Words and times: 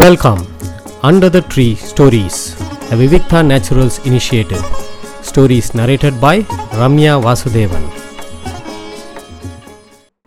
Welcome 0.00 0.40
under 1.02 1.30
the 1.34 1.40
tree 1.52 1.64
stories 1.90 2.38
the 2.88 2.96
Vivikta 2.96 3.38
naturals 3.50 3.96
initiative 4.04 4.64
stories 5.28 5.70
narrated 5.74 6.18
by 6.20 6.42
Ramya 6.80 7.14
Vasudevan 7.26 7.86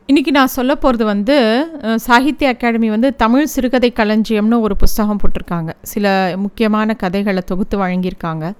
இன்றைக்கி 0.09 0.31
நான் 0.37 0.47
சொல்ல 0.47 0.75
போகிறது 0.75 1.05
வந்து 1.05 1.37
சாகித்ய 2.07 2.53
அகாடமி 2.53 2.89
வந்து 2.89 3.15
தமிழ் 3.15 3.45
சிறுகதை 3.45 3.91
களஞ்சியம்னு 3.95 4.59
ஒரு 4.59 4.75
புஸ்தகம் 4.75 5.19
போட்டிருக்காங்க. 5.21 5.69
சில 5.81 6.33
முக்கியமான 6.37 6.93
கதைகளை 6.93 7.43
தொகுத்து 7.45 7.77
வழங்கியிருக்காங்க. 7.83 8.53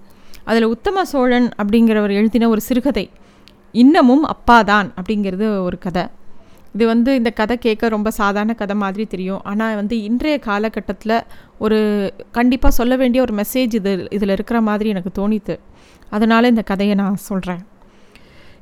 அதில் 0.44 0.64
உத்தம 0.64 1.06
சோழன் 1.06 1.50
அப்படிங்கிறவர் 1.64 2.12
எழுதின 2.12 2.50
ஒரு 2.50 2.62
சிறுகதை 2.62 3.10
இன்னமும் 3.72 4.26
அப்பாதான் 4.36 4.90
அப்படிங்கிறது 5.00 5.62
ஒரு 5.64 5.78
கதை. 5.78 6.06
இது 6.76 6.84
வந்து 6.92 7.12
இந்த 7.20 7.32
கதை 7.40 7.56
கேட்க 7.66 7.90
ரொம்ப 7.96 8.10
சாதாரண 8.20 8.54
கதை 8.62 8.76
மாதிரி 8.84 9.06
தெரியும். 9.14 9.42
ஆனால் 9.52 9.78
வந்து 9.80 9.96
இன்றைய 10.10 10.36
காலகட்டத்தில் 10.50 11.16
ஒரு 11.64 11.80
கண்டிப்பாக 12.38 12.74
சொல்ல 12.80 12.96
வேண்டிய 13.02 13.22
ஒரு 13.26 13.34
மெசேஜ் 13.42 13.74
இது 13.80 13.94
இதில் 14.18 14.36
இருக்கிற 14.38 14.60
மாதிரி 14.70 14.90
எனக்கு 14.96 15.12
தோணித்து. 15.20 15.56
அதனால் 16.16 16.52
இந்த 16.54 16.64
கதையை 16.72 16.96
நான் 17.02 17.18
சொல்கிறேன் 17.30 17.64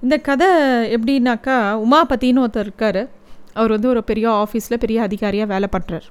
இந்த 0.06 0.16
கதை 0.30 0.48
எப்படின்னாக்கா 0.96 1.58
உமாபதின்னு 1.86 2.44
ஒருத்தர் 2.46 2.68
இருக்கார். 2.68 3.02
அவர் 3.60 3.74
வந்து 3.76 3.90
ஒரு 3.94 4.02
பெரிய 4.10 4.26
ஆஃபீஸில் 4.44 4.82
பெரிய 4.84 4.98
அதிகாரியாக 5.08 5.52
வேலை 5.54 5.68
பண்ணுறார் 5.76 6.08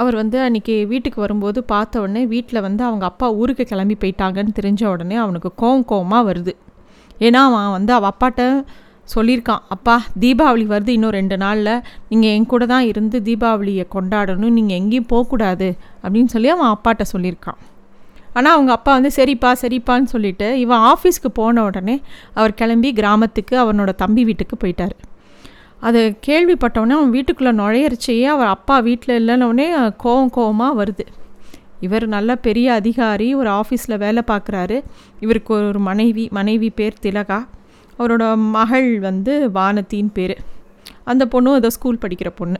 அவர் 0.00 0.16
வந்து 0.20 0.38
அன்றைக்கி 0.44 0.74
வீட்டுக்கு 0.92 1.18
வரும்போது 1.24 1.58
பார்த்த 1.72 2.00
உடனே 2.04 2.22
வீட்டில் 2.32 2.64
வந்து 2.66 2.82
அவங்க 2.88 3.04
அப்பா 3.10 3.26
ஊருக்கு 3.40 3.64
கிளம்பி 3.70 3.96
போயிட்டாங்கன்னு 4.02 4.56
தெரிஞ்ச 4.58 4.82
உடனே 4.92 5.16
அவனுக்கு 5.24 5.50
கோவம் 5.62 5.86
கோவமாக 5.90 6.28
வருது. 6.30 6.52
ஏன்னா 7.26 7.40
அவன் 7.48 7.74
வந்து 7.76 7.92
அவள் 7.96 8.10
அப்பாட்ட 8.12 8.42
சொல்லியிருக்கான் 9.12 9.62
அப்பா 9.74 9.94
தீபாவளி 10.22 10.64
வருது 10.72 10.92
இன்னும் 10.96 11.14
ரெண்டு 11.16 11.36
நாளில். 11.42 11.72
நீங்கள் 12.10 12.32
என் 12.36 12.50
கூட 12.52 12.66
தான் 12.72 12.86
இருந்து 12.90 13.18
தீபாவளியை 13.28 13.84
கொண்டாடணும். 13.94 14.56
நீங்கள் 14.58 14.78
எங்கேயும் 14.80 15.08
போகக்கூடாது. 15.12 15.68
அப்படின்னு 16.02 16.32
சொல்லி 16.34 16.50
அவன் 16.54 16.72
அப்பாட்ட 16.74 17.04
சொல்லியிருக்கான். 17.14 17.58
ஆனால் 18.36 18.54
அவங்க 18.56 18.70
அப்பா 18.76 18.92
வந்து 18.98 19.10
சரிப்பா 19.16 19.50
சரிப்பான்னு 19.62 20.12
சொல்லிட்டு 20.12 20.46
இவன் 20.60 20.84
ஆஃபீஸ்க்கு 20.92 21.30
போன 21.40 21.64
உடனே 21.64 21.96
அவர் 22.38 22.54
கிளம்பி 22.60 22.90
கிராமத்துக்கு 23.00 23.56
அவனோட 23.64 23.90
தம்பி 24.04 24.24
வீட்டுக்கு 24.28 24.56
போயிட்டார். 24.62 24.94
அது 25.88 26.00
கேள்விப்பட்டவொடனே 26.26 26.96
அவன் 26.98 27.14
வீட்டுக்குள்ளே 27.16 27.52
நுழையறச்சையே 27.60 28.26
அவர் 28.34 28.50
அப்பா 28.56 28.78
வீட்டில் 28.88 29.14
இல்லைன்னொடனே 29.20 29.66
கோவம் 30.04 30.32
கோவமாக 30.36 30.78
வருது. 30.80 31.06
இவர் 31.86 32.06
நல்ல 32.16 32.36
பெரிய 32.46 32.66
அதிகாரி 32.80 33.28
ஒரு 33.40 33.50
ஆஃபீஸில் 33.60 34.00
வேலை 34.04 34.22
பார்க்குறாரு. 34.30 34.78
இவருக்கு 35.24 35.52
ஒரு 35.70 35.82
மனைவி 35.90 36.24
மனைவி 36.38 36.70
பேர் 36.70 37.02
திலகா. 37.02 37.38
அவரோட 37.98 38.24
மகள் 38.56 38.88
வந்து 39.08 39.32
வானத்தின் 39.58 40.12
பேர். 40.16 40.36
அந்த 41.10 41.24
பொண்ணும் 41.32 41.58
ஏதோ 41.60 41.70
ஸ்கூல் 41.76 42.02
படிக்கிற 42.04 42.30
பொண்ணு. 42.40 42.58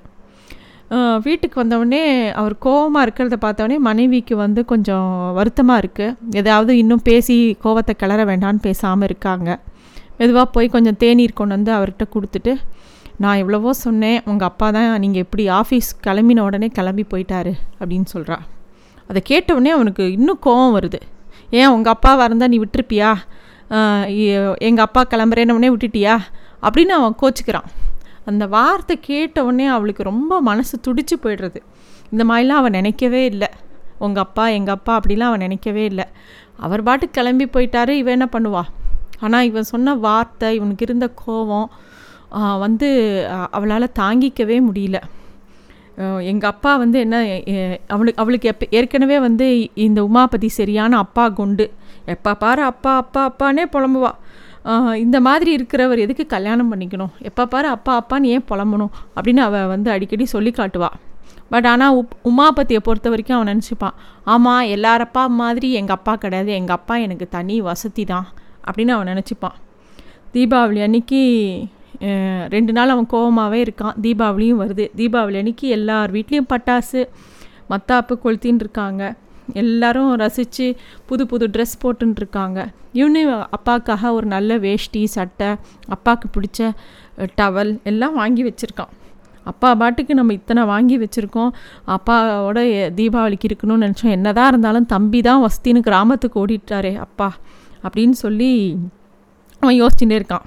வீட்டுக்கு 1.27 1.57
வந்தவுடனே 1.61 2.03
அவர் 2.41 2.55
கோவமாக 2.65 3.05
இருக்கிறத 3.07 3.37
பார்த்தவொடனே 3.45 3.77
மனைவிக்கு 3.89 4.35
வந்து 4.43 4.61
கொஞ்சம் 4.73 5.09
வருத்தமாக 5.39 5.83
இருக்குது 5.83 6.37
ஏதாவது 6.41 6.73
இன்னும் 6.83 7.03
பேசி 7.09 7.37
கோவத்தை 7.65 7.95
கிளற 8.03 8.23
வேண்டான்னு 8.31 8.65
பேசாமல் 8.67 9.09
இருக்காங்க. 9.09 9.49
மெதுவாக 10.19 10.49
போய் 10.57 10.75
கொஞ்சம் 10.75 10.99
தேநீர் 11.03 11.39
கொண்டு 11.39 11.57
வந்து 11.57 11.73
அவர்கிட்ட 11.77 12.07
கொடுத்துட்டு 12.15 12.53
நான் 13.23 13.41
எவ்வளவோ 13.43 13.71
சொன்னேன். 13.85 14.21
உங்கள் 14.31 14.49
அப்பா 14.51 14.69
தான் 14.77 14.91
நீங்கள் 15.05 15.25
எப்படி 15.25 15.45
ஆஃபீஸ் 15.61 15.89
கிளம்பின 16.07 16.45
உடனே 16.49 16.69
கிளம்பி 16.79 17.05
போயிட்டாரு 17.13 17.53
அப்படின்னு 17.81 18.09
சொல்கிறா 18.15 18.39
அதை 19.11 19.21
கேட்டவுடனே 19.31 19.73
அவனுக்கு 19.77 20.05
இன்னும் 20.17 20.41
கோவம் 20.47 20.75
வருது. 20.77 21.01
ஏன் 21.61 21.73
உங்கள் 21.77 21.95
அப்பாவாக 21.97 22.29
இருந்தால் 22.29 22.53
நீ 22.53 22.59
விட்டுருப்பியா? 22.63 23.11
எங்கள் 24.69 24.87
அப்பா 24.87 25.03
கிளம்புறேன்னு 25.13 25.73
விட்டுட்டியா? 25.75 26.15
அப்படின்னு 26.67 26.95
அவன் 26.99 27.19
கோச்சிக்கிறான். 27.23 27.69
அந்த 28.31 28.45
வார்த்தை 28.55 28.95
கேட்டவுடனே 29.09 29.67
அவளுக்கு 29.77 30.03
ரொம்ப 30.11 30.41
மனசு 30.49 30.75
துடிச்சு 30.87 31.17
போயிடுறது. 31.25 31.59
இந்த 32.13 32.23
மாதிரிலாம் 32.31 32.61
அவன் 32.63 32.77
நினைக்கவே 32.79 33.23
இல்லை. 33.33 33.49
உங்கள் 34.05 34.25
அப்பா 34.27 34.45
எங்கள் 34.59 34.77
அப்பா 34.77 34.93
அப்படிலாம் 34.99 35.31
அவன் 35.31 35.45
நினைக்கவே 35.47 35.85
இல்லை. 35.91 36.07
அவர் 36.65 36.87
பாட்டு 36.87 37.07
கிளம்பி 37.17 37.47
போயிட்டாரு 37.55 37.93
இவன் 38.01 38.17
என்ன 38.17 38.29
பண்ணுவா? 38.37 38.63
ஆனால் 39.25 39.47
இவன் 39.51 39.71
சொன்ன 39.73 39.95
வார்த்தை 40.07 40.49
இவனுக்கு 40.59 40.87
இருந்த 40.89 41.07
கோபம் 41.25 41.69
வந்து 42.65 42.89
அவளால் 43.57 43.95
தாங்கிக்கவே 44.01 44.57
முடியல. 44.69 44.99
எங்கள் 46.31 46.51
அப்பா 46.53 46.71
வந்து 46.83 46.99
என்ன 47.05 47.17
அவளுக்கு 47.95 48.21
அவளுக்கு 48.23 48.47
எப்போ 48.53 48.67
ஏற்கனவே 48.79 49.19
வந்து 49.27 49.47
இந்த 49.87 50.01
உமாபதி 50.09 50.49
சரியான 50.61 50.99
அப்பா 51.05 51.25
குண்டு. 51.41 51.67
எப்போ 52.13 52.31
பாரு 52.43 52.63
அப்பா 52.71 52.93
அப்பா 53.03 53.23
அப்பானே 53.31 53.65
புலம்புவா. 53.75 54.13
இந்த 55.05 55.19
மாதிரி 55.27 55.51
இருக்கிறவர் 55.57 56.03
எதுக்கு 56.05 56.25
கல்யாணம் 56.35 56.71
பண்ணிக்கணும்? 56.73 57.13
எப்போ 57.29 57.43
பாரு 57.55 57.69
அப்பா 57.77 57.93
அப்பான்னு 58.01 58.31
ஏன் 58.35 58.47
புலம்பணும்? 58.51 58.93
அப்படின்னு 59.17 59.43
அவள் 59.47 59.71
வந்து 59.73 59.89
அடிக்கடி 59.95 60.27
சொல்லி 60.35 60.53
காட்டுவாள் 60.59 60.97
பட் 61.53 61.67
ஆனால் 61.71 61.97
உப் 62.01 62.15
உமாபதியை 62.31 62.81
பொறுத்த 62.87 63.09
வரைக்கும் 63.13 63.37
அவன் 63.37 63.51
நினச்சிப்பான் 63.53 63.97
ஆமாம் 64.33 64.69
எல்லாரப்பா 64.75 65.23
மாதிரி 65.41 65.69
எங்கள் 65.81 65.97
அப்பா 65.99 66.13
கிடையாது. 66.23 66.51
எங்கள் 66.61 66.77
அப்பா 66.79 66.95
எனக்கு 67.07 67.27
தனி 67.37 67.57
வசதி 67.69 68.05
தான். 68.13 68.27
அப்படின்னு 68.67 68.95
அவன் 68.97 69.11
நினச்சிப்பான் 69.13 69.57
தீபாவளி 70.35 70.81
அன்னைக்கு 70.87 71.21
ரெண்டு 72.55 72.73
நாள் 72.77 72.93
அவன் 72.95 73.11
கோவமாகவே 73.13 73.59
இருக்கான். 73.67 73.95
தீபாவளியும் 74.05 74.63
வருது. 74.63 74.85
தீபாவளி 75.01 75.37
அன்னைக்கு 75.41 75.67
எல்லார் 75.77 76.15
வீட்லேயும் 76.17 76.51
பட்டாசு 76.53 77.03
மத்தாப்பு 77.73 78.15
கொளுத்தின்னு 78.25 78.65
இருக்காங்க. 78.65 79.03
எல்லாரும் 79.53 80.15
ரசித்து 80.15 80.77
புது 81.07 81.27
புது 81.27 81.47
ட்ரெஸ் 81.47 81.75
போட்டுருக்காங்க 81.83 82.21
இருக்காங்க 82.21 82.69
இவனு 82.95 83.23
அப்பாவுக்காக 83.57 84.13
ஒரு 84.13 84.27
நல்ல 84.27 84.59
வேஷ்டி 84.59 85.07
சட்டை 85.07 85.55
அப்பாவுக்கு 85.89 86.29
பிடிச்ச 86.37 86.71
டவல் 87.41 87.83
எல்லாம் 87.85 88.15
வாங்கி 88.15 88.45
வச்சுருக்கான். 88.45 88.93
அப்பா 89.45 89.75
பாட்டுக்கு 89.75 90.15
நம்ம 90.15 90.33
இத்தனை 90.33 90.63
வாங்கி 90.65 90.99
வச்சுருக்கோம். 90.99 91.51
அப்பாவோட 91.87 92.59
தீபாவளிக்கு 92.99 93.49
இருக்கணும்னு 93.51 93.87
நினச்சோம். 93.87 94.15
என்னதான் 94.19 94.49
இருந்தாலும் 94.49 94.87
தம்பி 94.87 95.21
தான் 95.23 95.47
வசதின்னு 95.47 95.87
கிராமத்துக்கு 95.89 96.41
ஓடிட்டாரே 96.45 96.95
அப்பா 96.97 97.33
அப்படின்னு 97.83 98.11
சொல்லி 98.11 98.79
அவன் 99.61 99.81
யோசிச்சுட்டே 99.83 100.19
இருக்கான். 100.21 100.47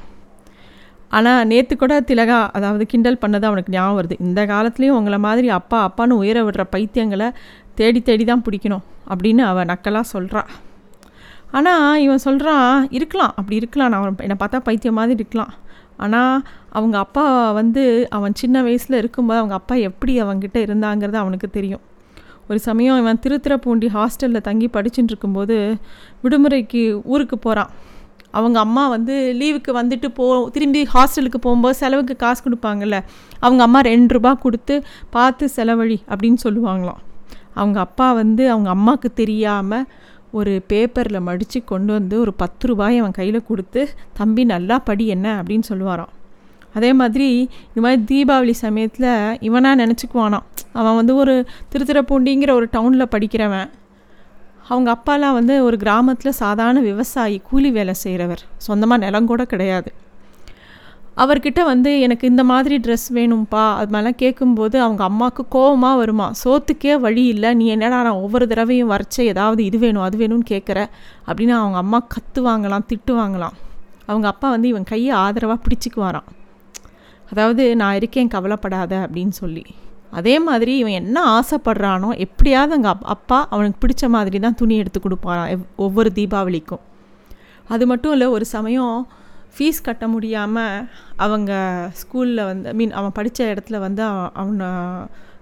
ஆனால் 1.10 1.46
நேற்று 1.46 1.78
கூட 1.78 2.00
திலகா 2.00 2.50
அதாவது 2.52 2.86
கிண்டல் 2.86 3.22
பண்ணது 3.22 3.44
அவனுக்கு 3.44 3.72
ஞாபகம் 3.72 4.00
வருது. 4.00 4.16
இந்த 4.20 4.46
காலத்துலேயும் 4.46 4.98
உங்களை 5.00 5.20
மாதிரி 5.20 5.50
அப்பா 5.50 5.78
அப்பான்னு 5.88 6.20
உயர 6.24 6.44
விடுற 6.44 6.64
பைத்தியங்களை 6.76 7.30
தேடி 7.80 8.00
தேடி 8.10 8.24
தான் 8.32 8.44
பிடிக்கணும் 8.48 8.86
அப்படின்னு 9.12 9.44
அவன் 9.52 9.70
நக்கலாக 9.72 10.12
சொல்கிறா 10.14 10.44
ஆனால் 11.58 12.00
இவன் 12.06 12.24
சொல்கிறான் 12.26 12.72
இருக்கலாம் 12.98 13.34
அப்படி 13.40 13.56
இருக்கலாம். 13.62 13.92
நான் 13.92 14.02
அவன் 14.02 14.24
என்னை 14.26 14.38
பார்த்தா 14.42 14.60
பைத்தியம் 14.68 14.98
மாதிரி 15.00 15.16
இருக்கலாம். 15.22 15.52
ஆனால் 16.04 16.34
அவங்க 16.78 16.96
அப்பா 17.06 17.24
வந்து 17.60 17.84
அவன் 18.18 18.34
சின்ன 18.42 18.62
வயசில் 18.66 18.98
இருக்கும்போது 19.02 19.40
அவங்க 19.42 19.56
அப்பா 19.60 19.76
எப்படி 19.90 20.14
அவன்கிட்ட 20.24 20.58
இருந்தாங்கிறது 20.66 21.18
அவனுக்கு 21.22 21.48
தெரியும். 21.58 21.84
ஒரு 22.50 22.60
சமயம் 22.68 23.00
இவன் 23.02 23.22
திருத்திரப்பூண்டி 23.24 23.88
ஹாஸ்டலில் 23.96 24.46
தங்கி 24.50 24.68
படிச்சுட்டு 24.76 25.12
இருக்கும்போது 25.14 25.56
விடுமுறைக்கு 26.24 26.84
ஊருக்கு 27.14 27.38
போகிறான் 27.46 27.72
அவங்க 28.38 28.58
அம்மா 28.66 28.84
வந்து 28.96 29.16
லீவுக்கு 29.40 29.72
வந்துட்டு 29.82 30.08
போ 30.18 30.26
திரும்பி 30.56 30.82
ஹாஸ்டலுக்கு 30.94 31.40
போகும்போது 31.46 31.76
செலவுக்கு 31.82 32.16
காசு 32.24 32.42
கொடுப்பாங்கல்ல. 32.46 32.98
அவங்க 33.46 33.62
அம்மா 33.68 33.80
ரெண்டு 33.92 34.14
ரூபா 34.18 34.32
கொடுத்து 34.46 34.76
பார்த்து 35.16 35.46
செலவழி 35.58 35.98
அப்படின்னு 36.12 36.40
சொல்லுவாங்களாம். 36.46 37.02
அவங்க 37.58 37.80
அப்பா 37.80 38.08
வந்து 38.14 38.44
அவங்க 38.52 38.70
அம்மாவுக்கு 38.70 39.10
தெரியாமல் 39.14 39.88
ஒரு 40.32 40.54
பேப்பரில் 40.68 41.26
மடித்து 41.28 41.60
கொண்டு 41.64 41.92
வந்து 41.94 42.16
ஒரு 42.20 42.34
பத்து 42.34 42.68
ரூபாய் 42.68 42.98
அவன் 42.98 43.18
கையில் 43.20 43.48
கொடுத்து 43.48 43.82
தம்பி 44.14 44.44
நல்லா 44.44 44.76
படி 44.80 45.06
என்ன? 45.08 45.28
அப்படின்னு 45.42 45.66
சொல்லுவாராம். 45.70 46.14
அதே 46.74 46.90
மாதிரி 46.94 47.28
இந்த 47.68 47.82
மாதிரி 47.86 48.02
தீபாவளி 48.10 48.56
சமயத்தில் 48.64 49.10
இவனாக 49.48 49.80
நினச்சிக்குவானாம். 49.82 50.48
அவன் 50.74 50.96
வந்து 50.96 51.16
ஒரு 51.16 51.36
திருத்திரப்பூண்டிங்கிற 51.72 52.52
ஒரு 52.52 52.68
டவுனில் 52.72 53.12
படிக்கிறவன். 53.16 53.70
அவங்க 54.70 54.90
அப்பாலாம் 54.96 55.38
வந்து 55.40 55.64
ஒரு 55.64 55.78
கிராமத்தில் 55.78 56.40
சாதாரண 56.42 56.80
விவசாயி 56.80 57.38
கூலி 57.50 57.72
வேலை 57.72 57.94
செய்கிறவர் 57.94 58.44
சொந்தமாக 58.58 59.04
நிலம் 59.06 59.26
கூட 59.26 59.46
கிடையாது. 59.46 59.92
அவர்கிட்ட 61.24 61.64
வந்து 61.64 62.00
எனக்கு 62.00 62.28
இந்த 62.28 62.44
மாதிரி 62.44 62.78
ட்ரெஸ் 62.78 63.06
வேணும்ப்பா 63.14 63.74
அது 63.76 63.90
மாதிரிலாம் 63.94 64.22
கேட்கும்போது 64.24 64.82
அவங்க 64.82 65.04
அம்மாவுக்கு 65.04 65.44
கோவமாக 65.56 65.98
வருமா? 65.98 66.32
சோத்துக்கே 66.44 67.00
வழி 67.00 67.24
இல்லை. 67.26 67.54
நீ 67.54 67.66
என்னடா 67.68 68.02
நான் 68.02 68.24
ஒவ்வொரு 68.26 68.48
தடவையும் 68.48 68.92
வரைச்ச 68.92 69.22
ஏதாவது 69.22 69.64
இது 69.64 69.78
வேணும் 69.78 70.02
அது 70.02 70.18
வேணும்னு 70.18 70.48
கேட்குற 70.50 70.80
அப்படின்னு 71.28 71.50
அவங்க 71.50 71.78
அம்மா 71.78 72.08
கத்துவாங்களாம் 72.16 72.88
திட்டுவாங்களாம். 72.94 73.58
அவங்க 74.06 74.28
அப்பா 74.28 74.50
வந்து 74.50 74.68
இவன் 74.68 74.84
கையை 74.84 75.16
ஆதரவாக 75.16 75.60
பிடிச்சிக்குவாராம். 75.66 76.28
அதாவது 77.32 77.76
நான் 77.76 77.96
இருக்கேன் 77.96 78.28
கவலைப்படாத. 78.28 79.08
அப்படின்னு 79.08 79.30
சொல்லி. 79.30 79.66
அதே 80.12 80.40
மாதிரி 80.40 80.78
இவன் 80.78 80.98
என்ன 81.04 81.18
ஆசைப்படுறானோ 81.38 82.18
எப்படியாவது 82.18 82.74
அங்கே 82.74 82.92
அப்பா 83.02 83.48
அவனுக்கு 83.50 83.88
பிடிச்ச 83.88 84.10
மாதிரி 84.10 84.40
தான் 84.40 84.56
துணி 84.56 84.78
எடுத்து 84.78 85.00
கொடுப்பாரான் 85.00 85.66
ஒவ்வொரு 85.76 86.12
தீபாவளிக்கும். 86.16 86.84
அது 87.68 87.88
மட்டும் 87.88 88.12
இல்லை 88.12 88.28
ஒரு 88.28 88.46
சமயம் 88.46 89.08
ஃபீஸ் 89.56 89.82
கட்ட 89.82 90.08
முடியாமல் 90.08 90.86
அவங்க 91.16 91.52
ஸ்கூலில் 92.02 92.46
வந்து 92.46 92.74
மீன் 92.74 92.92
அவன் 92.92 93.12
படித்த 93.12 93.46
இடத்துல 93.54 93.80
வந்து 93.80 94.04
அவனை 94.34 94.70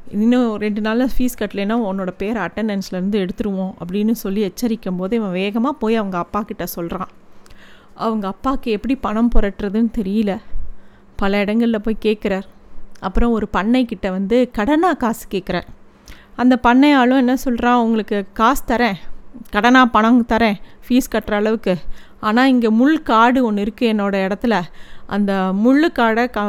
இன்னும் 0.09 0.55
ரெண்டு 0.55 0.81
நாளில் 0.81 1.13
ஃபீஸ் 1.17 1.39
கட்டலைன்னா 1.39 1.75
உன்னோட 1.89 2.11
பேர் 2.17 2.37
அட்டண்டன்ஸ்லேருந்து 2.37 3.21
எடுத்துருவோம் 3.23 3.73
அப்படின்னு 3.79 4.11
சொல்லி 4.11 4.41
எச்சரிக்கும் 4.41 4.95
போது 4.97 5.15
இவன் 5.15 5.31
வேகமாக 5.31 5.73
போய் 5.73 5.95
அவங்க 5.95 6.17
அப்பா 6.17 6.41
கிட்ட 6.41 6.65
சொல்கிறான் 6.65 7.13
அவங்க 7.93 8.27
அப்பாவுக்கு 8.27 8.71
எப்படி 8.71 8.95
பணம் 8.95 9.31
புரட்டுறதுன்னு 9.35 9.91
தெரியல. 9.97 10.31
பல 11.15 11.39
இடங்களில் 11.39 11.81
போய் 11.81 12.03
கேட்குறார் 12.05 12.47
அப்புறம் 12.99 13.31
ஒரு 13.31 13.47
பண்ணைக்கிட்ட 13.53 14.11
வந்து 14.11 14.51
கடனாக 14.57 14.97
காசு 14.97 15.25
கேட்குறார் 15.31 15.67
அந்த 16.35 16.59
பண்ணையாலும் 16.63 17.17
என்ன 17.17 17.35
சொல்கிறான் 17.35 17.81
உங்களுக்கு 17.81 18.25
காசு 18.33 18.63
தரேன். 18.67 18.97
கடனாக 19.55 19.93
பணம் 19.95 20.19
தரேன் 20.31 20.57
ஃபீஸ் 20.85 21.11
கட்டுற 21.13 21.35
அளவுக்கு. 21.41 21.75
ஆனால் 22.27 22.49
இங்கே 22.53 22.69
முள் 22.79 22.97
காடு 23.09 23.39
ஒன்று 23.47 23.63
இருக்குது 23.65 23.91
என்னோடய 23.93 24.27
இடத்துல. 24.27 24.55
அந்த 25.15 25.31
முள் 25.63 25.85
காடை 25.97 26.23
க 26.35 26.39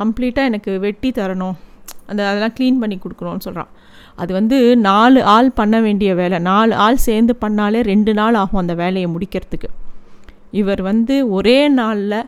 கம்ப்ளீட்டாக 0.00 0.50
எனக்கு 0.50 0.72
வெட்டி 0.86 1.10
தரணும். 1.18 1.56
அந்த 2.10 2.20
அதெல்லாம் 2.28 2.54
க்ளீன் 2.58 2.80
பண்ணி 2.82 2.96
கொடுக்கணும்னு 3.02 3.46
சொல்கிறான் 3.46 3.70
அது 4.22 4.30
வந்து 4.38 4.56
நாலு 4.88 5.20
ஆள் 5.34 5.48
பண்ண 5.58 5.76
வேண்டிய 5.84 6.10
வேலை. 6.20 6.38
நாலு 6.48 6.72
ஆள் 6.84 7.04
சேர்ந்து 7.06 7.34
பண்ணாலே 7.44 7.80
ரெண்டு 7.90 8.12
நாள் 8.20 8.38
ஆகும் 8.40 8.60
அந்த 8.62 8.74
வேலையை 8.82 9.08
முடிக்கிறதுக்கு. 9.14 9.68
இவர் 10.60 10.82
வந்து 10.90 11.16
ஒரே 11.36 11.58
நாளில் 11.80 12.18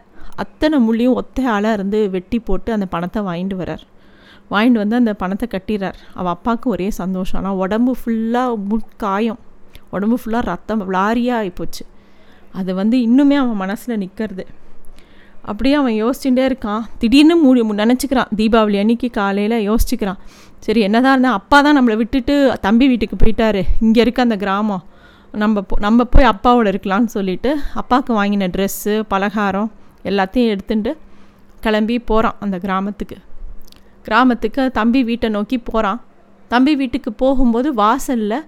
அத்தனை 0.43 0.77
முள்ளியும் 0.87 1.19
ஒத்த 1.21 1.49
ஆளாக 1.55 1.77
இருந்து 1.79 1.99
வெட்டி 2.15 2.39
போட்டு 2.49 2.71
அந்த 2.77 2.87
பணத்தை 2.95 3.21
வாங்கிட்டு 3.29 3.57
வரார் 3.63 3.85
வாங்கிட்டு 4.53 4.83
வந்து 4.83 5.01
அந்த 5.01 5.13
பணத்தை 5.23 5.47
கட்டிடுறார். 5.55 5.99
அவள் 6.19 6.33
அப்பாவுக்கு 6.37 6.69
ஒரே 6.75 6.89
சந்தோஷம். 7.01 7.39
ஆனால் 7.41 7.61
உடம்பு 7.65 7.93
ஃபுல்லாக 8.01 8.57
முட்காயம் 8.73 9.41
உடம்பு 9.95 10.19
ஃபுல்லாக 10.23 10.45
ரத்தம் 10.53 10.83
லாரியாக 10.97 11.41
ஆகிப்போச்சு 11.41 11.85
அது 12.59 12.71
வந்து 12.81 12.97
இன்னுமே 13.07 13.37
அவன் 13.43 13.61
மனசில் 13.65 14.01
நிற்கிறது 14.03 14.45
அப்படியே 15.51 15.75
அவன் 15.79 15.97
யோசிச்சுட்டே 16.03 16.43
இருக்கான். 16.49 16.83
திடீர்னு 17.01 17.35
மூடி 17.37 17.61
நினச்சிக்கிறான். 17.83 18.29
தீபாவளி 18.41 18.77
அன்னைக்கு 18.83 19.09
காலையில் 19.11 19.57
யோசிச்சுக்கிறான். 19.69 20.21
சரி 20.65 20.81
என்னதான் 20.87 21.15
இருந்தால் 21.15 21.39
அப்பா 21.39 21.59
தான் 21.67 21.77
நம்மளை 21.79 21.97
விட்டுட்டு 22.01 22.35
தம்பி 22.67 22.87
வீட்டுக்கு 22.91 23.17
போயிட்டாரு. 23.23 23.63
இங்கே 23.85 24.01
இருக்க 24.05 24.21
அந்த 24.23 24.37
கிராமம். 24.43 24.83
நம்ம 25.43 25.63
போ 25.69 25.75
நம்ம 25.85 26.05
போய் 26.13 26.29
அப்பாவோட 26.33 26.67
இருக்கலாம்னு 26.73 27.11
சொல்லிட்டு 27.17 27.51
அப்பாவுக்கு 27.81 28.13
வாங்கின 28.19 28.49
ட்ரெஸ்ஸு 28.57 28.95
பலகாரம் 29.13 29.69
எல்லாத்தையும் 30.11 30.51
எடுத்துட்டு 30.55 30.91
கிளம்பி 31.65 31.97
போகிறான் 32.11 32.37
அந்த 32.45 32.57
கிராமத்துக்கு. 32.67 33.19
கிராமத்துக்கு 34.07 34.63
தம்பி 34.79 35.01
வீட்டை 35.11 35.29
நோக்கி 35.37 35.59
போகிறான் 35.71 36.01
தம்பி 36.55 36.73
வீட்டுக்கு 36.81 37.11
போகும்போது 37.23 37.69
வாசலில் 37.75 38.39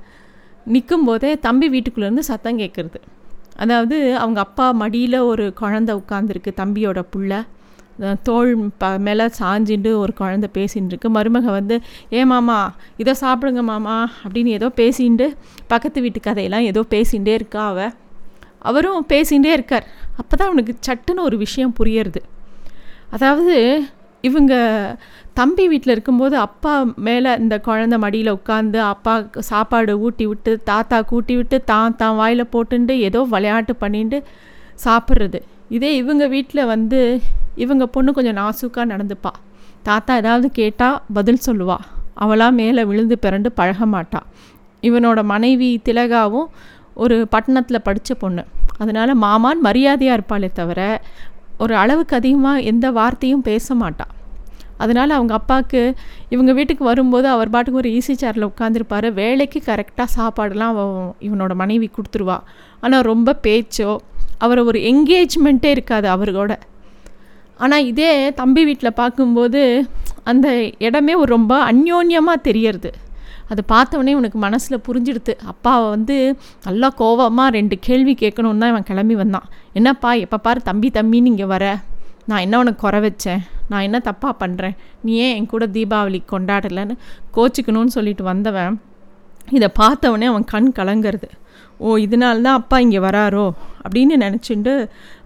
நிற்கும் 0.66 1.04
போதே 1.04 1.38
தம்பி 1.38 1.68
வீட்டுக்குள்ளேருந்து 1.68 2.18
சத்தம் 2.18 2.58
கேட்குறது 2.58 3.00
அதாவது 3.56 4.16
அவங்க 4.16 4.40
அப்பா 4.40 4.72
மடியில் 4.72 5.18
ஒரு 5.20 5.54
குழந்த 5.60 5.90
உட்காந்துருக்கு 5.92 6.52
தம்பியோட 6.56 7.04
புள்ள. 7.16 7.32
தோல் 8.22 8.70
ப 8.78 8.98
மேலே 8.98 9.26
சாஞ்சிட்டு 9.38 9.96
ஒரு 9.96 10.12
குழந்த 10.18 10.46
பேசின்னு 10.52 10.86
இருக்கு 10.86 11.08
மருமக 11.10 11.44
வந்து 11.44 11.76
ஏ 12.12 12.24
மாமா 12.24 12.56
இதை 12.96 13.14
சாப்பிடுங்க 13.20 13.62
மாமா 13.62 14.10
அப்படின்னு 14.24 14.46
ஏதோ 14.46 14.70
பேசிட்டு 14.76 15.26
பக்கத்து 15.66 16.00
வீட்டு 16.00 16.20
கதையெல்லாம் 16.20 16.60
ஏதோ 16.60 16.80
பேசிகிட்டே 16.90 17.34
இருக்கா 17.34 17.66
அவ. 17.66 17.90
அவரும் 18.58 19.06
பேசிகிட்டே 19.08 19.52
இருக்கார். 19.52 19.86
அப்போ 20.16 20.36
தான் 20.36 20.48
அவனுக்கு 20.48 20.74
சட்டுன்னு 20.86 21.20
ஒரு 21.20 21.36
விஷயம் 21.36 21.74
புரியறது. 21.78 22.20
அதாவது 23.10 23.56
இவங்க 24.28 24.54
தம்பி 25.38 25.64
வீட்டில் 25.70 25.94
இருக்கும்போது 25.94 26.36
அப்பா 26.46 26.72
மேலே 27.06 27.30
இந்த 27.42 27.56
குழந்த 27.66 27.96
மடியில் 28.04 28.30
உட்காந்து 28.38 28.78
அப்பா 28.92 29.14
சாப்பாடு 29.50 29.92
ஊட்டி 30.06 30.24
விட்டு 30.30 30.52
தாத்தா 30.70 30.98
கூட்டி 31.12 31.34
விட்டு 31.38 31.56
தான் 31.72 31.96
தான் 32.02 32.18
வாயில் 32.20 32.50
போட்டுண்டு 32.52 32.94
ஏதோ 33.08 33.20
விளையாட்டு 33.34 33.74
பண்ணிட்டு 33.82 34.18
சாப்பிட்றது. 34.84 35.40
இதே 35.76 35.90
இவங்க 36.02 36.24
வீட்டில் 36.34 36.68
வந்து 36.72 37.00
இவங்க 37.64 37.84
பொண்ணு 37.86 38.12
கொஞ்சம் 38.12 38.38
நாசுக்காக 38.40 38.86
நடந்துப்பா. 38.92 39.32
தாத்தா 39.88 40.12
ஏதாவது 40.22 40.48
கேட்டால் 40.60 41.00
பதில் 41.18 41.44
சொல்லுவா. 41.46 41.78
அவளாக 42.24 42.58
மேலே 42.60 42.82
விழுந்து 42.90 43.16
பிறண்டு 43.24 43.50
பழக 43.60 43.86
மாட்டா. 43.94 44.20
இவனோட 44.88 45.20
மனைவி 45.32 45.68
திலகாவும் 45.86 46.48
ஒரு 47.02 47.16
பட்டணத்தில் 47.30 47.84
படித்த 47.88 48.14
பொண்ணு. 48.14 48.42
அதனால் 48.82 49.12
மாமான் 49.24 49.60
மரியாதையாக 49.66 50.16
இருப்பாளே 50.18 50.48
தவிர 50.52 50.80
ஒரு 51.58 51.74
அளவுக்கு 51.74 52.16
அதிகமாக 52.16 52.60
எந்த 52.60 52.86
வார்த்தையும் 52.90 53.42
பேச 53.42 53.74
மாட்டாள் 53.74 54.12
அதனால் 54.78 55.10
அவங்க 55.10 55.32
அப்பாவுக்கு 55.34 55.94
இவங்க 56.28 56.52
வீட்டுக்கு 56.52 56.84
வரும்போது 56.84 57.26
அவர் 57.28 57.50
பாட்டுக்கு 57.50 57.80
ஒரு 57.80 57.90
ஈஸி 57.98 58.14
சேரில் 58.22 58.46
உட்காந்துருப்பார் 58.50 59.06
வேலைக்கு 59.12 59.62
கரெக்டாக 59.66 60.08
சாப்பாடெல்லாம் 60.16 60.78
இவனோட 61.20 61.52
மனைவி 61.54 61.90
கொடுத்துருவா. 61.96 62.38
ஆனால் 62.80 63.02
ரொம்ப 63.02 63.36
பேச்சோ 63.46 63.92
அவரை 64.38 64.64
ஒரு 64.64 64.78
என்கேஜ்மெண்ட்டே 64.90 65.70
இருக்காது 65.70 66.08
அவரோட. 66.08 66.52
ஆனால் 67.56 67.84
இதே 67.84 68.32
தம்பி 68.32 68.64
வீட்டில் 68.64 68.98
பார்க்கும்போது 69.02 69.62
அந்த 70.24 70.48
இடமே 70.78 71.14
ஒரு 71.14 71.30
ரொம்ப 71.36 71.54
அந்யோன்யமாக 71.72 72.44
தெரியறது. 72.48 72.90
அதை 73.48 73.62
பார்த்தவொடனே 73.72 74.14
உனக்கு 74.20 74.38
மனசில் 74.38 74.84
புரிஞ்சிடுது 74.86 75.34
அப்பாவை 75.44 75.86
வந்து 75.90 76.16
நல்லா 76.64 76.88
கோவமாக 76.98 77.48
ரெண்டு 77.50 77.78
கேள்வி 77.78 78.14
கேட்கணுன்னு 78.14 78.62
தான் 78.62 78.72
இவன் 78.74 78.88
கிளம்பி 78.90 79.14
வந்தான். 79.14 79.46
என்னப்பா 79.72 80.12
எப்போ 80.24 80.38
பாரு 80.38 80.60
தம்பி 80.62 80.90
தம்பின்னு 80.94 81.32
இங்கே 81.32 81.44
வர. 81.44 81.64
நான் 82.26 82.40
என்ன 82.40 82.58
உனக்கு 82.58 82.80
குறை 82.80 83.00
வச்சேன்? 83.00 83.40
நான் 83.68 83.82
என்ன 83.82 83.98
தப்பாக 84.04 84.34
பண்ணுறேன் 84.40 84.74
நீ 85.02 85.12
ஏன் 85.16 85.34
என் 85.36 85.46
கூட 85.46 85.66
தீபாவளி 85.66 86.20
கொண்டாடலைன்னு 86.32 86.94
கோச்சிக்கணும்னு 87.36 87.94
சொல்லிட்டு 87.96 88.24
வந்தவன் 88.24 88.80
இதை 89.52 89.68
பார்த்தவொடனே 89.80 90.24
அவன் 90.24 90.44
கண் 90.44 90.70
கலங்கிறது. 90.78 91.28
ஓ 91.78 91.96
இதனால 91.96 92.40
தான் 92.40 92.58
அப்பா 92.60 92.76
இங்கே 92.78 92.98
வராரோ? 92.98 93.44
அப்படின்னு 93.84 94.14
நினச்சிண்டு 94.16 94.72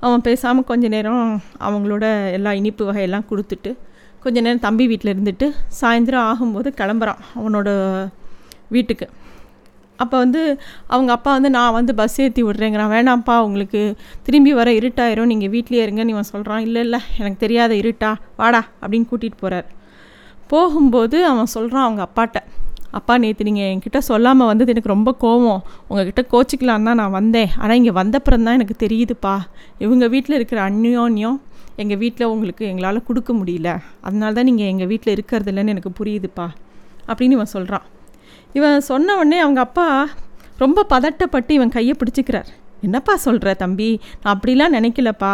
அவன் 0.01 0.21
பேசாமல் 0.21 0.65
கொஞ்ச 0.65 0.89
நேரம் 0.89 1.43
அவங்களோட 1.61 2.33
எல்லா 2.33 2.53
இனிப்பு 2.53 2.93
வகையெல்லாம் 2.93 3.29
கொடுத்துட்டு 3.31 3.71
கொஞ்ச 4.25 4.41
நேரம் 4.45 4.67
தம்பி 4.67 4.85
வீட்டில் 4.91 5.13
இருந்துட்டு 5.15 5.47
சாயந்தரம் 5.81 6.27
ஆகும்போது 6.31 6.69
கிளம்புறான் 6.81 7.23
அவனோட 7.39 7.69
வீட்டுக்கு. 8.77 9.07
அப்போ 10.03 10.17
வந்து 10.23 10.41
அவங்க 10.95 11.11
அப்பா 11.15 11.31
வந்து 11.37 11.51
நான் 11.57 11.77
வந்து 11.77 11.93
பஸ் 12.01 12.19
ஏற்றி 12.25 12.43
விட்றேங்கிறான் 12.49 12.93
வேணாம்ப்பா 12.95 13.37
உங்களுக்கு 13.47 13.81
திரும்பி 14.27 14.53
வர 14.59 14.69
இருட்டாயிரும். 14.81 15.31
நீங்கள் 15.33 15.53
வீட்லேயே 15.55 15.85
இருங்கன்னு 15.87 16.15
இவன் 16.15 16.31
சொல்கிறான் 16.33 16.65
இல்லை 16.67 16.83
இல்லை 16.87 17.01
எனக்கு 17.21 17.39
தெரியாத 17.45 17.73
இருட்டா. 17.83 18.11
வாடா 18.41 18.63
அப்படின்னு 18.83 19.09
கூட்டிகிட்டு 19.13 19.43
போகிறார் 19.45 19.69
போகும்போது 20.53 21.17
அவன் 21.31 21.53
சொல்கிறான் 21.57 21.87
அவங்க 21.87 22.03
அப்பாட்ட 22.09 22.39
அப்பா 22.99 23.15
நேற்று 23.23 23.47
நீங்கள் 23.49 23.71
என்கிட்ட 23.73 23.99
சொல்லாமல் 24.11 24.49
வந்தது 24.51 24.73
எனக்கு 24.75 24.95
ரொம்ப 24.95 25.11
கோவம். 25.25 25.61
உங்ககிட்ட 25.89 26.23
கோச்சிக்கலாம் 26.33 26.87
தான் 26.89 26.99
நான் 27.01 27.17
வந்தேன். 27.17 27.51
ஆனால் 27.63 27.79
இங்கே 27.81 27.93
வந்தப்புறம் 27.99 28.47
தான் 28.47 28.57
எனக்கு 28.59 28.77
தெரியுதுப்பா. 28.85 29.35
இவங்க 29.85 30.05
வீட்டில் 30.15 30.37
இருக்கிற 30.39 30.61
அந்யோன்யம் 30.69 31.37
எங்கள் 31.83 32.01
வீட்டில் 32.03 32.31
உங்களுக்கு 32.35 32.65
எங்களால் 32.67 33.07
கொடுக்க 33.09 33.31
முடியல. 33.41 33.71
அதனால 34.01 34.33
தான் 34.33 34.49
நீங்கள் 34.51 34.71
எங்கள் 34.73 34.91
வீட்டில் 34.93 35.15
இருக்கிறது 35.17 35.51
இல்லைன்னு 35.53 35.75
எனக்கு 35.75 35.93
புரியுதுப்பா 36.01 36.47
அப்படின்னு 37.09 37.37
இவன் 37.39 37.55
சொல்கிறான் 37.57 37.87
இவன் 38.59 38.87
சொன்ன 38.91 39.15
உடனே 39.17 39.39
அவங்க 39.39 39.61
அப்பா 39.61 39.87
ரொம்ப 40.63 40.85
பதட்டப்பட்டு 40.93 41.53
இவன் 41.59 41.75
கையை 41.77 41.95
பிடிச்சிக்கிறார். 42.01 42.49
என்னப்பா 42.81 43.15
சொல்கிற 43.27 43.55
தம்பி? 43.55 44.01
நான் 44.23 44.35
அப்படிலாம் 44.37 44.75
நினைக்கலப்பா. 44.79 45.33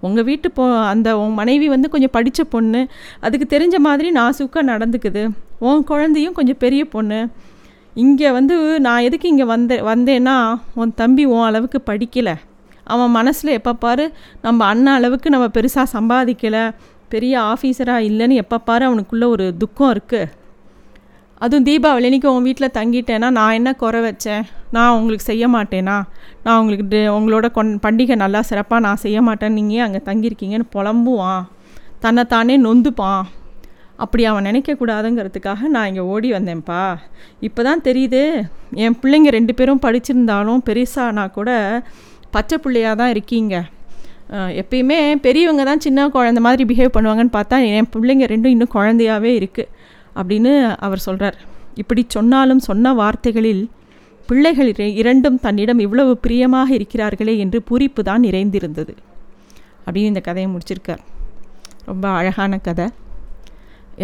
உங்கள் 0.00 0.24
வீட்டு 0.24 0.48
போ 0.50 0.64
அந்த 0.92 1.08
உன் 1.18 1.36
மனைவி 1.40 1.68
வந்து 1.68 1.88
கொஞ்சம் 1.88 2.14
படித்த 2.16 2.44
பொண்ணு. 2.54 2.80
அதுக்கு 3.20 3.46
தெரிஞ்ச 3.54 3.76
மாதிரி 3.86 4.08
நாசுக்காக 4.10 4.64
நடந்துக்குது. 4.72 5.22
உன் 5.68 5.84
குழந்தையும் 5.84 6.36
கொஞ்சம் 6.38 6.60
பெரிய 6.64 6.82
பொண்ணு. 6.94 7.20
இங்கே 7.94 8.30
வந்து 8.30 8.54
நான் 8.86 9.04
எதுக்கு 9.08 9.26
இங்கே 9.28 9.46
வந்த 9.54 9.74
வந்தேன்னா 9.90 10.36
உன் 10.74 10.92
தம்பி 10.94 11.24
உன் 11.34 11.46
அளவுக்கு 11.48 11.80
படிக்கலை. 11.86 12.34
அவன் 12.86 13.14
மனசில் 13.18 13.56
எப்போ 13.58 13.72
பாரு 13.84 14.04
நம்ம 14.42 14.66
அண்ணன் 14.72 14.96
அளவுக்கு 14.98 15.28
நம்ம 15.34 15.46
பெருசாக 15.56 15.92
சம்பாதிக்கலை 15.96 16.64
பெரிய 17.14 17.34
ஆஃபீஸராக 17.52 18.08
இல்லைன்னு 18.08 18.40
எப்போ 18.42 18.58
பாரு 18.68 18.84
அவனுக்குள்ளே 18.88 19.26
ஒரு 19.34 19.46
துக்கம் 19.62 19.92
இருக்குது 19.94 20.32
அதுவும் 21.44 21.64
தீபாவளி 21.68 22.06
அன்றைக்கி 22.08 22.28
உன் 22.34 22.46
வீட்டில் 22.48 22.74
தங்கிட்டேன்னா 22.76 23.28
நான் 23.38 23.56
என்ன 23.56 23.70
குறை 23.80 24.00
வச்சேன்? 24.06 24.44
நான் 24.74 24.94
உங்களுக்கு 24.98 25.24
செய்ய 25.30 25.44
மாட்டேனா? 25.54 25.96
நான் 26.44 26.58
உங்களுக்கு 26.60 27.00
உங்களோட 27.16 27.46
கொன் 27.56 27.72
பண்டிகை 27.84 28.16
நல்லா 28.22 28.40
சிறப்பாக 28.50 28.84
நான் 28.86 29.02
செய்ய 29.02 29.18
மாட்டேன்னு 29.26 29.58
நீங்கள் 29.58 29.84
அங்கே 29.86 30.00
தங்கியிருக்கீங்கன்னு 30.08 30.66
புலம்புவான். 30.76 31.42
தன்னைத்தானே 32.04 32.56
நொந்துப்பான். 32.66 33.22
அப்படி 34.04 34.22
அவன் 34.30 34.46
நினைக்கக்கூடாதுங்கிறதுக்காக 34.48 35.68
நான் 35.74 35.88
இங்கே 35.90 36.04
ஓடி 36.14 36.30
வந்தேன்ப்பா. 36.36 36.82
இப்போ 37.48 37.60
தான் 37.68 37.84
தெரியுது 37.88 38.22
என் 38.84 38.98
பிள்ளைங்க 39.02 39.30
ரெண்டு 39.38 39.54
பேரும் 39.60 39.84
படிச்சிருந்தாலும் 39.86 40.64
பெருசானா 40.70 41.26
கூட 41.38 41.50
பச்சை 42.34 42.56
பிள்ளையாக 42.64 42.96
தான் 43.00 43.12
இருக்கீங்க. 43.14 43.54
எப்பயுமே 44.60 44.98
பெரியவங்க 45.24 45.64
தான் 45.68 45.82
சின்ன 45.84 46.06
குழந்த 46.14 46.40
மாதிரி 46.46 46.62
பிஹேவ் 46.70 46.94
பண்ணுவாங்கன்னு 46.96 47.34
பார்த்தா 47.36 47.56
என் 47.74 47.90
பிள்ளைங்க 47.94 48.26
ரெண்டும் 48.32 48.54
இன்னும் 48.54 48.72
குழந்தையாகவே 48.76 49.32
இருக்குது 49.40 49.70
அப்படின்னு 50.20 50.52
அவர் 50.86 51.04
சொல்கிறார் 51.06 51.36
இப்படி 51.82 52.02
சொன்னாலும் 52.16 52.62
சொன்ன 52.68 52.92
வார்த்தைகளில் 53.00 53.64
பிள்ளைகள் 54.28 54.70
இரண்டும் 55.00 55.38
தன்னிடம் 55.44 55.80
இவ்வளவு 55.86 56.12
பிரியமாக 56.24 56.70
இருக்கிறார்களே 56.78 57.34
என்று 57.44 57.58
பூரிப்பு 57.68 58.02
தான் 58.08 58.24
நிறைந்திருந்தது 58.26 58.94
அப்படின்னு 59.84 60.12
இந்த 60.12 60.22
கதையை 60.28 60.48
முடிச்சிருக்கார். 60.52 61.02
ரொம்ப 61.90 62.06
அழகான 62.20 62.58
கதை. 62.68 62.86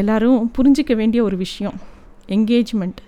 எல்லோரும் 0.00 0.50
புரிஞ்சிக்க 0.56 0.92
வேண்டிய 1.00 1.22
ஒரு 1.28 1.36
விஷயம் 1.36 1.78
என்கேஜ்மெண்ட் 2.36 3.00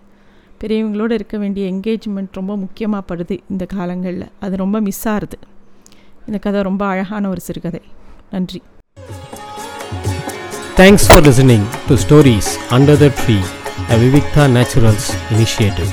பெரியவங்களோடு 0.65 1.11
இருக்க 1.11 1.39
வேண்டிய 1.39 1.73
என்கேஜ்மெண்ட் 1.73 2.29
ரொம்ப 2.33 2.57
முக்கியமாக 2.57 3.15
படுது 3.15 3.39
இந்த 3.51 3.65
காலங்களில். 3.65 4.29
அது 4.41 4.57
ரொம்ப 4.57 4.81
மிஸ் 4.81 5.09
ஆகுது. 5.09 5.39
இந்த 6.27 6.39
கதை 6.39 6.63
ரொம்ப 6.63 6.87
அழகான 6.87 7.29
ஒரு 7.29 7.41
சிறுகதை. 7.41 7.81
நன்றி. 8.31 8.63
Thanks 10.77 11.05
for 11.09 11.23
listening 11.23 11.67
to 11.89 11.95
stories 11.95 12.51
under 12.71 12.99
the 13.03 13.11
tree 13.21 13.37
a 13.91 13.97
Vivikta 13.97 14.45
naturals 14.57 15.09
initiative 15.35 15.93